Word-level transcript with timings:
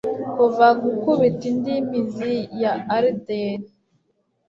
Kuva 0.35 0.67
gukubita 0.83 1.43
indi 1.51 1.75
mizi 1.89 2.33
ya 2.61 2.73
alder 2.95 3.59